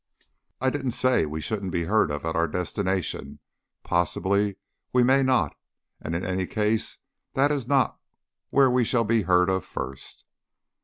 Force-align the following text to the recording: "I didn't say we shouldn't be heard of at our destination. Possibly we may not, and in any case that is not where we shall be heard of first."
"I 0.59 0.71
didn't 0.71 0.97
say 0.97 1.27
we 1.27 1.41
shouldn't 1.41 1.71
be 1.71 1.83
heard 1.83 2.09
of 2.09 2.25
at 2.25 2.35
our 2.35 2.47
destination. 2.47 3.37
Possibly 3.83 4.55
we 4.91 5.03
may 5.03 5.21
not, 5.21 5.55
and 6.01 6.15
in 6.15 6.25
any 6.25 6.47
case 6.47 6.97
that 7.35 7.51
is 7.51 7.67
not 7.67 7.99
where 8.49 8.71
we 8.71 8.83
shall 8.83 9.03
be 9.03 9.21
heard 9.21 9.47
of 9.51 9.63
first." 9.63 10.25